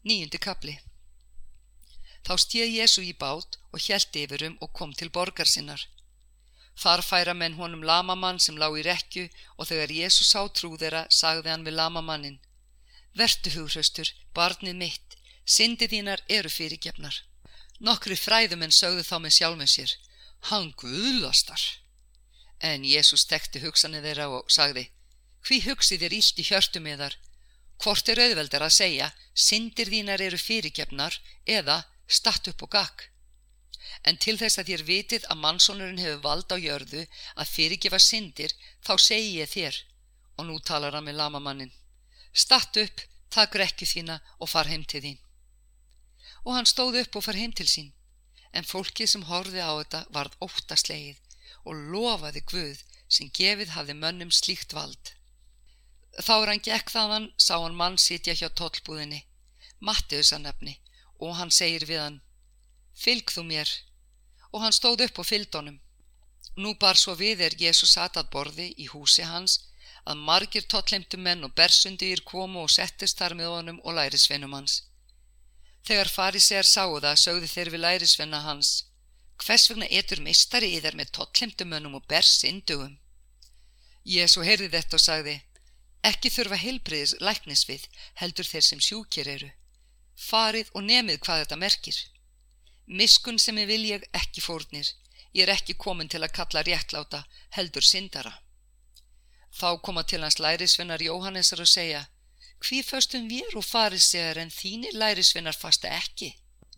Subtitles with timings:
[0.00, 0.78] Níundi kapli
[2.24, 5.82] Þá stíð Jésu í bát og hjælt yfirum og kom til borgar sinnar.
[6.80, 9.26] Þar færa menn honum lamamann sem lág í rekju
[9.58, 12.38] og þegar Jésu sá trú þeirra sagði hann við lamamannin
[13.20, 17.16] Vertu hughröstur, barnið mitt, syndi þínar eru fyrirgefnar.
[17.80, 19.96] Nokkri fræðumenn sögðu þá með sjálfum sér
[20.48, 21.60] Hann guðlastar.
[22.60, 24.88] En Jésús tekti hugsanir þeirra og sagði
[25.44, 27.16] Hví hugsið þér illt í hjörtu með þar?
[27.80, 31.16] Hvort er auðveldar að segja, syndir þínar eru fyrirgefnar
[31.48, 33.06] eða statt upp og gakk.
[34.04, 37.06] En til þess að þér vitið að mannsónurinn hefur vald á jörðu
[37.36, 38.52] að fyrirgefa syndir,
[38.84, 39.78] þá segi ég þér,
[40.36, 41.72] og nú talar hann með lamamannin,
[42.32, 43.00] statt upp,
[43.32, 45.18] takk rekju þína og far heim til þín.
[46.44, 47.92] Og hann stóð upp og far heim til sín,
[48.52, 51.20] en fólkið sem horfið á þetta varð óttaslegið
[51.64, 55.14] og lofaði Guð sem gefið hafði mönnum slíkt vald.
[56.18, 59.22] Þá er hann gekk þaðan, sá hann mann sitja hjá tollbúðinni,
[59.78, 60.74] Mattiðus að nefni,
[61.22, 62.18] og hann segir við hann,
[62.98, 63.70] fylg þú mér,
[64.50, 65.78] og hann stóð upp og fylgd honum.
[66.56, 69.60] Nú bar svo við er Jésús satt að borði í húsi hans,
[70.04, 74.82] að margir tollheimtu menn og bersundir komu og settist þar með honum og lærisveinum hans.
[75.86, 78.72] Þegar farisegar sáu það, sögðu þeir við lærisveina hans,
[79.40, 82.98] hvers vegna etur mistari í þær með tollheimtu mönnum og bersindugum?
[84.04, 85.36] Jésu heyrði þetta og sagði,
[86.08, 87.82] Ekki þurfa heilbriðis læknis við,
[88.20, 89.50] heldur þeir sem sjúkir eru.
[90.16, 91.98] Farið og nemið hvað þetta merkir.
[92.86, 94.88] Miskun sem ég vil ég ekki fórnir,
[95.36, 97.20] ég er ekki komin til að kalla réttláta,
[97.56, 98.32] heldur syndara.
[99.52, 102.06] Þá koma til hans lærisvinnar Jóhannesar og segja,
[102.64, 106.30] hví föstum við og farið segjar en þínir lærisvinnar fasta ekki?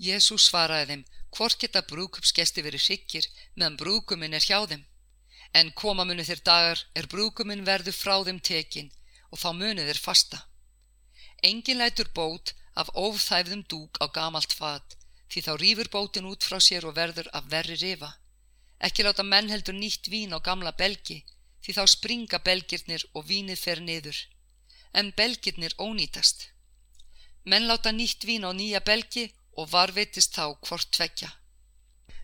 [0.03, 1.05] Jésús svaraði þeim,
[1.37, 4.83] hvort geta brúkupsgesti verið hryggir meðan brúkuminn er hjá þeim?
[5.55, 8.91] En koma munu þér dagar er brúkuminn verðu frá þeim tekin
[9.33, 10.45] og þá munið er fasta.
[11.43, 14.97] Engin lætur bót af óþæfðum dúk á gamalt fat
[15.33, 18.11] því þá rýfur bótin út frá sér og verður af verri rifa.
[18.87, 21.23] Ekki láta menn heldur nýtt vín á gamla belgi
[21.65, 24.19] því þá springa belgirnir og vínið fer niður.
[24.93, 26.51] En belgirnir ónýtast.
[27.49, 31.31] Menn láta nýtt vín á nýja belgi og varveitist þá hvort tvekja.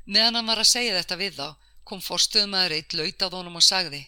[0.05, 1.49] Meðan hann var að segja þetta við þá
[1.89, 4.03] kom forstöðmaður eitt laut á þónum og sagði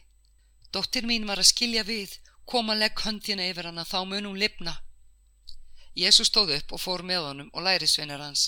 [0.71, 2.12] Dóttir mín var að skilja við
[2.50, 4.72] Koma legg höndina yfir hana þá mun hún lifna.
[5.94, 8.47] Jésús stóð upp og fór með honum og lærisveinar hans.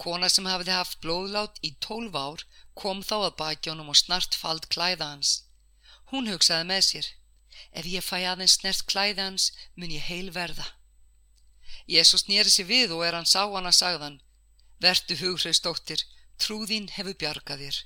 [0.00, 2.44] Kona sem hafiði haft blóðlát í tólf ár
[2.82, 5.32] kom þá að bakjónum og snart fald klæða hans.
[6.12, 7.08] Hún hugsaði með sér.
[7.76, 10.64] Ef ég fæ aðeins snert klæði hans mun ég heil verða.
[11.84, 14.20] Jésús nýri sér við og er hann sá hann að sagðan.
[14.80, 16.00] Vertu hugreistóttir,
[16.40, 17.82] trúðín hefur bjargað þér.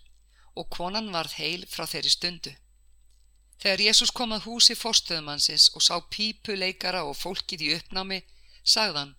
[0.54, 2.54] Og konan varð heil frá þeirri stundu.
[3.62, 8.20] Þegar Jésús kom að húsi fórstöðumannsins og sá pípuleikara og fólkið í uppnámi,
[8.62, 9.14] sagðan,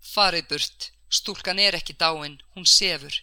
[0.00, 3.14] farið burt, stúlkan er ekki dáin, hún sefur.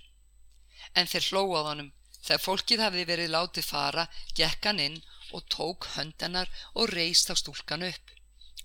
[0.94, 1.92] En þeir hlóað honum,
[2.22, 4.06] þegar fólkið hafði verið látið fara,
[4.38, 5.02] gekk hann inn
[5.34, 8.16] og tók höndennar og reist á stúlkan upp.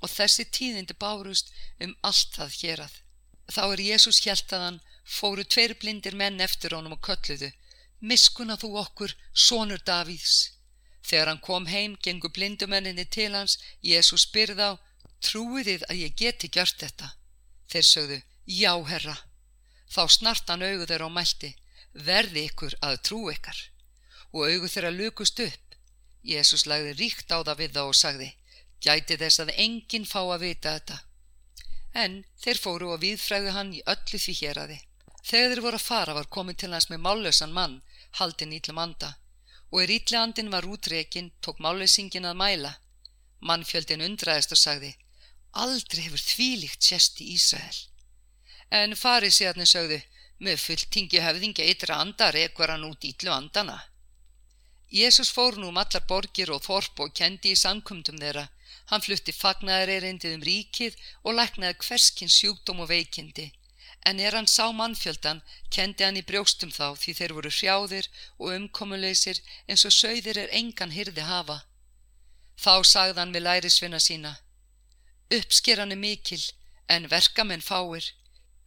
[0.02, 2.94] Og þessi tíðindi bárust um allt það hérað.
[3.48, 7.50] Þá er Jésús hjæltaðan, fóru tveir blindir menn eftir honum og kölluðu,
[8.00, 10.53] miskuna þú okkur, sonur Davíðs.
[11.04, 14.70] Þegar hann kom heim, gengur blindumenninni til hans, Jésús spyrð á,
[15.20, 17.10] trúið þið að ég geti gjört þetta?
[17.72, 19.16] Þeir sögðu, já herra.
[19.92, 21.50] Þá snart hann augu þeirra og mælti,
[21.92, 23.58] verði ykkur að trú ykkar.
[24.32, 25.76] Og augu þeirra lukust upp.
[26.24, 28.30] Jésús lagði ríkt á það við þá og sagði,
[28.80, 31.02] gæti þess að enginn fá að vita þetta.
[32.04, 34.78] En þeir fóru og viðfræðu hann í öllu því hér aði.
[35.20, 37.82] Þegar þeir voru að fara var komin til hans með mállösan mann,
[38.16, 39.12] haldin ítlum anda
[39.74, 42.70] og er ítleandin var útrekin, tók máleysingin að mæla.
[43.42, 44.90] Mannfjöldin undraðist og sagði,
[45.62, 47.80] aldrei hefur þvílíkt sérst í Ísrael.
[48.70, 49.98] En farið séðarnir sögðu,
[50.38, 53.80] með fullt tingi höfðingja ytra andar ekvar hann út ítlu andana.
[54.94, 58.46] Jésús fór nú um allar borgir og þorp og kendi í samkumtum þeirra.
[58.94, 63.50] Hann flutti fagnaðar erindið um ríkið og læknaði hverskinn sjúkdóm og veikindi
[64.04, 65.40] En er hann sá mannfjöldan,
[65.74, 68.08] kendi hann í brjóstum þá því þeir voru hrjáðir
[68.38, 71.62] og umkomuleysir eins og sögðir er engan hyrði hafa.
[72.60, 74.34] Þá sagði hann við lærisvinna sína,
[75.38, 76.42] uppskeran er mikil
[76.88, 78.10] en verkamenn fáir,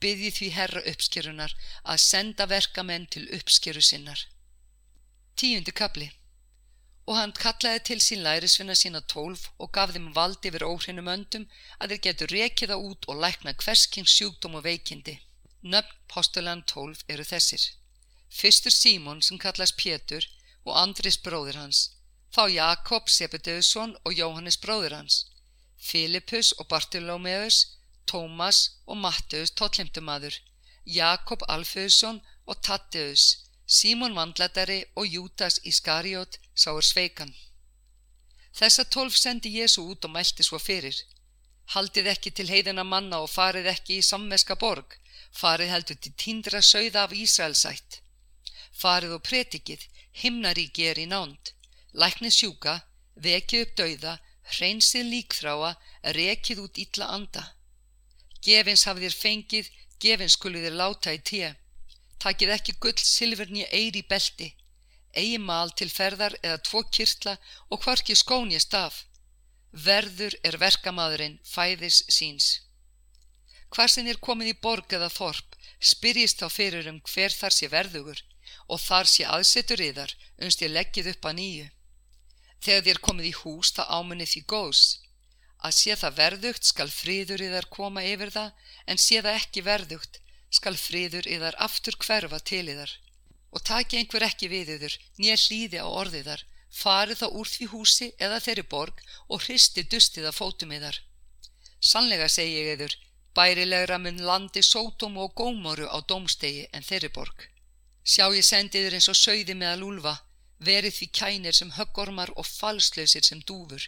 [0.01, 1.53] bygði því herra uppskerunar
[1.83, 4.25] að senda verkamenn til uppskeru sinnar.
[5.37, 6.09] Tíundi kapli
[7.07, 11.45] Og hann kallaði til sín lærisvinna sína tólf og gaf þeim valdi yfir óhrinum öndum
[11.77, 15.15] að þeir getur rekiða út og lækna hverskinn sjúkdóm og veikindi.
[15.73, 17.63] Nöfn postulan tólf eru þessir.
[18.39, 20.27] Fyrstur Símon sem kallast Pétur
[20.65, 21.79] og Andris bróðir hans.
[22.35, 25.25] Þá Jakob Sebedeusson og Jóhannes bróðir hans.
[25.77, 27.57] Filipus og Bartolómeus,
[28.07, 30.35] Tómas og Matteus tóllimtumadur,
[30.85, 33.25] Jakob Alfeusson og Tatteus,
[33.67, 37.33] Símon Vandladari og Jútas Ískariot sáur sveikan.
[38.55, 40.95] Þessa tólf sendi Jésu út og mælti svo fyrir.
[41.75, 44.95] Haldið ekki til heiðina manna og farið ekki í samveska borg,
[45.37, 47.99] farið heldur til tíndra sögða af Ísraelsætt.
[48.81, 49.83] Farið og pretikið,
[50.21, 51.53] himnaríki er í nánd,
[51.93, 52.75] læknið sjúka,
[53.27, 54.13] vekið upp dauða,
[54.55, 55.71] hreinsið líkþráa,
[56.17, 57.43] rekið út ítla anda.
[58.45, 59.71] Gefins hafið þér fengið,
[60.03, 61.49] gefins skuluð þér láta í tíu.
[62.21, 64.51] Takið ekki gull, silfurni, eiri, belti,
[65.13, 67.35] eigi mal til ferðar eða tvo kyrtla
[67.69, 69.03] og hvorki skónið staf.
[69.71, 72.66] Verður er verkamadurinn fæðis síns.
[73.73, 75.55] Hvað sem er komið í borg eða þorp,
[75.91, 78.21] spyrjist þá fyrir um hver þar sé verðugur
[78.67, 81.67] og þar sé aðsetur yðar umst ég leggið upp að nýju.
[82.63, 84.85] Þegar þér komið í hús það ámunið því góðs.
[85.65, 90.21] Að sé það verðugt skal fríður yðar koma yfir það en sé það ekki verðugt
[90.57, 92.93] skal fríður yðar aftur hverfa til yðar
[93.57, 98.07] og taki einhver ekki við yður, nýja hlýði á orðiðar, farið þá úr því húsi
[98.19, 99.03] eða þeirri borg
[99.33, 100.99] og hristi dustið að fótum yðar.
[101.79, 102.95] Sannlega segi ég yður,
[103.37, 107.45] bærilegra mun landi sótum og gómoru á domstegi en þeirri borg.
[108.03, 110.15] Sjá ég sendi yður eins og sögði meðal úlfa,
[110.69, 113.83] verið því kænir sem höggormar og falslausir sem dúfur.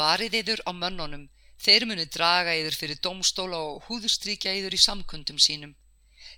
[0.00, 1.28] Varið yður á mönnunum,
[1.60, 5.74] þeir muni draga yður fyrir domstóla og húðustríkja yður í samkundum sínum.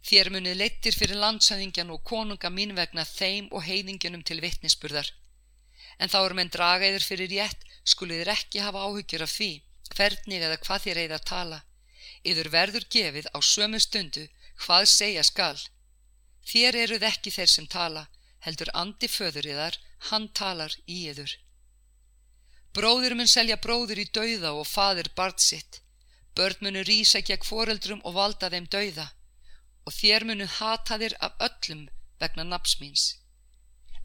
[0.02, 5.12] Þér munið leittir fyrir landsæðingjan og konunga mín vegna þeim og heiðingjunum til vittnisspurðar.
[6.00, 9.50] En þá er menn draga yfir fyrir rétt, skulið þér ekki hafa áhyggjur af því,
[9.94, 11.60] hvernig eða hvað þér eigið að tala.
[12.22, 14.26] Yður verður gefið á sömu stundu
[14.64, 15.58] hvað segja skal.
[16.46, 18.08] Þér eruð ekki þeir sem tala,
[18.46, 19.78] heldur andi föður yðar,
[20.10, 21.34] hann talar í yður.
[22.72, 25.82] Bróður mun selja bróður í dauða og fadir bart sitt.
[26.34, 29.10] Börn munu rýsa gegn foreldrum og valda þeim dauða
[29.86, 31.82] og þér munu hata þér af öllum
[32.22, 33.18] vegna napsmýns.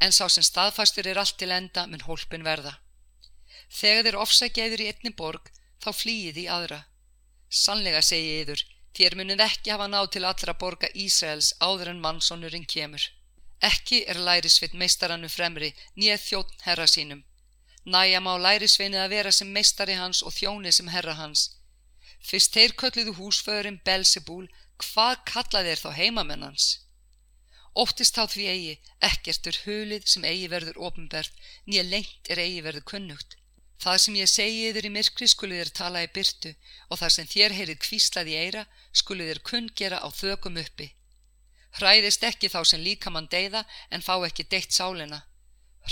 [0.02, 2.74] En sá sem staðfastur er allt til enda mun hólpin verða.
[3.70, 6.82] Þegar þér ofsækjaður í einni borg, þá flýið í aðra.
[7.50, 8.64] Sannlega segi ég yður,
[8.98, 13.04] þér munið ekki hafa náð til allra borga Ísraels áður en mannsónurinn kemur.
[13.62, 17.24] Ekki er lærisveit meistarannu fremri, nýð þjóttn herra sínum.
[17.86, 21.50] Næja má lærisveinið að vera sem meistari hans og þjóni sem herra hans.
[22.28, 24.48] Fyrst þeir kölluðu húsföðurinn Belsebúl
[24.78, 26.66] Hvað kallaði þér þá heimamennans?
[27.82, 28.76] Óttist þá því eigi,
[29.08, 31.34] ekkertur hulið sem eigi verður ofinbert,
[31.66, 33.38] nýja lengt er eigi verður kunnugt.
[33.84, 36.54] Það sem ég segi yfir í myrkri skulið þér tala í byrtu
[36.90, 38.64] og það sem þér heyrið kvíslað í eira
[39.02, 40.88] skulið þér kunngera á þökum uppi.
[41.78, 45.22] Hræðist ekki þá sem líka mann deyða en fá ekki deytt sálina.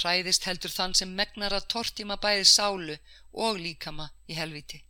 [0.01, 2.97] Hræðist heldur þann sem megnar að tortíma bæði sálu
[3.31, 4.81] og líkama í helviti.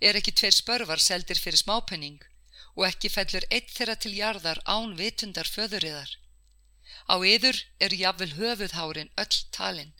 [0.00, 2.20] Er ekki tveir spörvar seldir fyrir smápenning?
[2.74, 6.10] og ekki fellur eitt þeirra til jarðar án vitundar föðuriðar.
[7.06, 9.92] Á yður eru jafnvel höfuðhárin öll talin.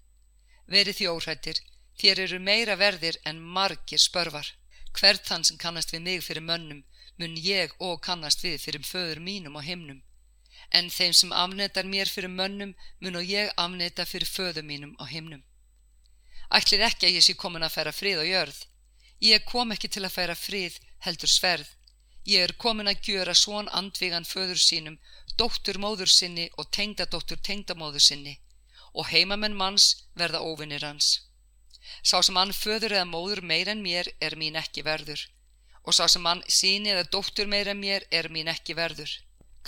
[0.66, 1.60] Verið því óhrættir,
[2.00, 4.48] þér eru meira verðir en margir spörvar.
[4.94, 6.84] Hvert þann sem kannast við mig fyrir mönnum,
[7.18, 10.02] mun ég og kannast við fyrir föður mínum á himnum.
[10.70, 15.04] En þeim sem afnetar mér fyrir mönnum, mun og ég afneta fyrir föður mínum á
[15.10, 15.42] himnum.
[16.50, 18.60] Ætlið ekki að ég sé komin að færa frið og jörð.
[19.20, 21.70] Ég kom ekki til að færa frið, heldur sverð
[22.24, 24.96] Ég er komin að gjöra svon andvigan föður sínum,
[25.36, 28.38] dóttur móður sinni og tengdadóttur tengdamóður sinni
[28.94, 31.08] og heimamenn manns verða óvinnir hans.
[32.02, 35.28] Sá sem hann föður eða móður meir en mér er mín ekki verður
[35.84, 39.10] og sá sem hann síni eða dóttur meir en mér er mín ekki verður.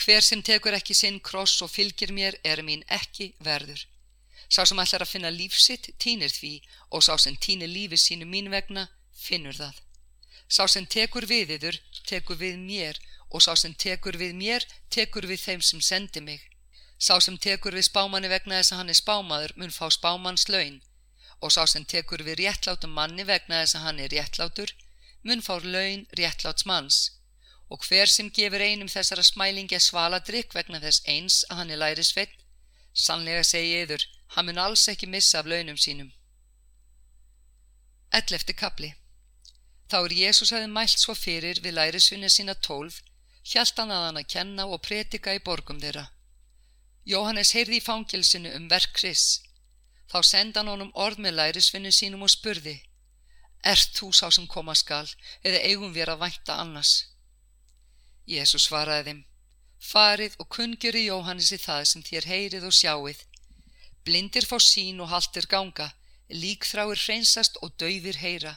[0.00, 3.82] Hver sem tekur ekki sinn kross og fylgir mér er mín ekki verður.
[4.48, 6.54] Sá sem ætlar að finna lífsitt týnir því
[6.90, 8.88] og sá sem týnir lífi sínu mín vegna
[9.26, 9.76] finnur það.
[10.48, 15.26] Sá sem tekur við yður tekur við mér og sá sem tekur við mér tekur
[15.26, 16.40] við þeim sem sendi mig.
[16.98, 20.80] Sá sem tekur við spámanni vegna þess að hann er spámaður mun fá spámanns laun
[21.40, 24.72] og sá sem tekur við réttlátum manni vegna þess að hann er réttlátur
[25.26, 26.98] mun fá laun réttláts manns
[27.68, 32.36] og hver sem gefur einum þessara smælingja svaladrykk vegna þess eins að hann er lærisveit,
[33.06, 36.12] sannlega segi yður, hann mun alls ekki missa af launum sínum.
[38.14, 38.92] Ellefti kapli
[39.90, 43.02] Þá er Jésús hafið mælt svo fyrir við lærisvinni sína tólf,
[43.46, 46.08] hjælt hann að hann að kenna og pretika í borgum þeirra.
[47.06, 49.42] Jóhannes heyrði í fangilsinu um verk Kris.
[50.10, 52.76] Þá senda hann honum orð með lærisvinni sínum og spurði,
[53.66, 55.06] Ert þú sá sem koma skal,
[55.42, 56.92] eða eigum við að vænta annars?
[58.26, 59.24] Jésús svaraði þeim,
[59.90, 63.24] Farið og kungjur í Jóhannesi það sem þér heyrið og sjáið.
[64.06, 65.90] Blindir fá sín og haltir ganga,
[66.30, 68.54] líkþráir hreinsast og dauðir heyra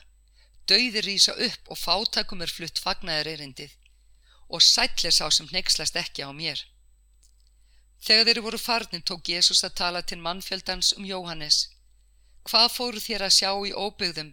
[0.70, 3.72] Dauðir rýsa upp og fátækum er flutt fagnaðar erindið
[4.53, 6.62] og sætlir sá sem neykslast ekki á mér.
[8.06, 11.58] Þegar þeir voru farnir tók Jésús að tala til mannfjöldans um Jóhannes.
[12.48, 14.29] Hvað fóru þér að sjá í óbyggðum,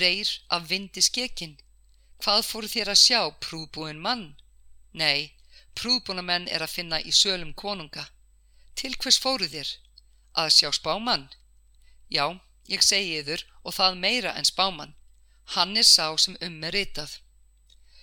[0.00, 1.56] reyr af vindi skekinn?
[2.22, 4.26] Hvað fóru þér að sjá, prúbúin mann?
[4.92, 5.32] Nei,
[5.74, 8.06] prúbúna menn er að finna í sölum konunga.
[8.76, 9.72] Til hvers fóru þér?
[10.36, 11.28] Að sjá spámann?
[12.12, 12.36] Já,
[12.68, 14.94] ég segi yður og það meira en spámann.
[15.56, 17.18] Hann er sá sem um er ritað.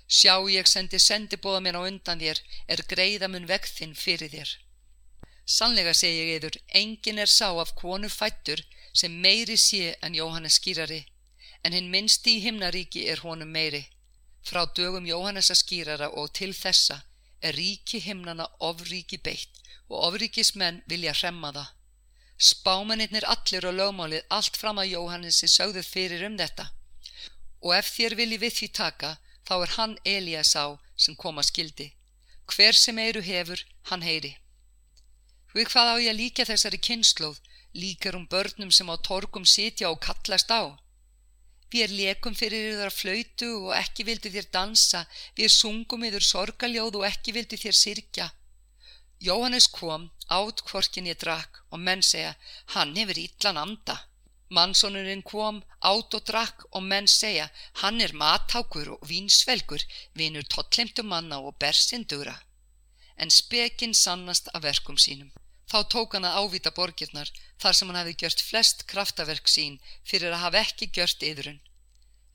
[0.08, 4.51] Sjá ég sendi sendibóða minn á undan þér, er greiða mun vekk þinn fyrir þér.
[5.45, 10.59] Sannlega segi ég yður, engin er sá af konu fættur sem meiri sé en Jóhannes
[10.59, 11.01] skýrari,
[11.63, 13.83] en hinn minnsti í himnaríki er honum meiri.
[14.43, 17.01] Frá dögum Jóhannesa skýrara og til þessa
[17.41, 19.59] er ríki himnana ofríki beitt
[19.89, 21.67] og ofríkismenn vilja hremma það.
[22.38, 26.71] Spámennir allir og lögmálið allt fram að Jóhannesi sögðu fyrir um þetta
[27.63, 29.12] og ef þér vilji við því taka
[29.47, 31.93] þá er hann Elías á sem koma skildi.
[32.51, 33.59] Hver sem eiru hefur,
[33.89, 34.35] hann heyri.
[35.53, 37.36] Við hvað á ég að líka þessari kynnslóð,
[37.77, 40.74] líkar um börnum sem á torgum sitja og kallast á.
[41.74, 45.03] Við er lekum fyrir þér flöytu og ekki vildu þér dansa,
[45.38, 48.27] við er sungum yfir sorgaljóð og ekki vildu þér sirkja.
[49.22, 52.33] Jóhannes kom, átt hvorkin ég drakk og menn segja,
[52.74, 54.00] hann hefur ítlan anda.
[54.53, 57.48] Mannsonurinn kom, átt og drakk og menn segja,
[57.81, 59.86] hann er mathákur og vínsvelgur,
[60.17, 62.36] vinur tottlemtu manna og bersindura.
[63.17, 65.29] En spekinn sannast af verkum sínum.
[65.72, 70.34] Þá tók hann að ávita borgirnar þar sem hann hefði gjört flest kraftaverk sín fyrir
[70.34, 71.62] að hafa ekki gjört yðrun.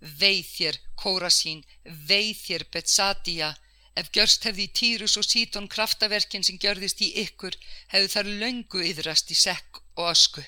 [0.01, 3.55] Veið þér, kóra sín, veið þér, betsadia,
[3.99, 7.57] Ef gjörst hefði í Týrus og Sítón kraftaverkin sem gjörðist í ykkur,
[7.91, 10.45] hefðu þar löngu yðrast í sekk og ösku.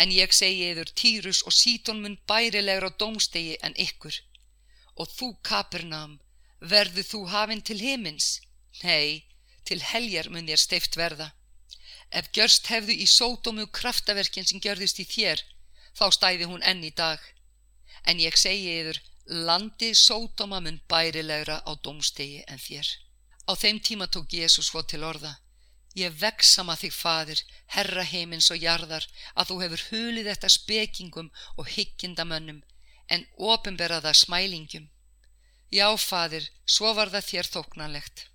[0.00, 4.16] En ég segi yður Týrus og Sítón mun bærilegur á dómstegi en ykkur.
[4.96, 6.16] Og þú, Kapernam,
[6.60, 8.40] verðu þú hafinn til himins?
[8.80, 9.28] Nei,
[9.68, 11.34] til heljar mun þér steift verða.
[12.10, 15.42] Ef gjörst hefðu í sódómu kraftaverkin sem gjörðist í þér,
[15.98, 17.20] þá stæði hún enn í dag.
[18.06, 22.86] En ég segi yður, Landi sódóma mun bærilegra á dómstegi en þér.
[23.50, 25.32] Á þeim tíma tók Jésús svo til orða.
[25.96, 27.40] Ég veksama þig, fadir,
[27.74, 32.62] herra heimins og jarðar, að þú hefur hulið þetta spekingum og hyggindamönnum,
[33.08, 34.90] en ofinberaða smælingum.
[35.72, 38.26] Já, fadir, svo var það þér þóknanlegt.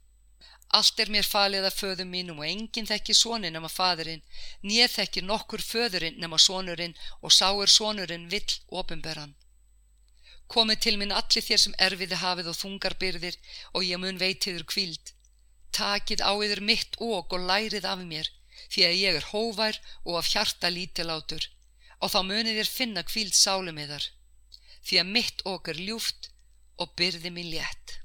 [0.78, 4.22] Allt er mér falið að föðum mínum og enginn þekki sónin nema fadurinn,
[4.64, 9.34] nýð þekki nokkur föðurinn nema sónurinn og sáur sónurinn vill ofinberan.
[10.52, 13.38] Komið til minn allir þér sem erfiði hafið og þungar byrðir
[13.74, 15.14] og ég mun veitiður kvíld.
[15.76, 18.32] Takið á yður mitt óg og lærið af mér,
[18.72, 21.48] því að ég er hóvær og af hjarta lítilátur,
[22.00, 24.08] og þá munið þér finna kvíld sálum yðar,
[24.88, 26.32] því að mitt óg er ljúft
[26.80, 28.01] og byrði mig létt.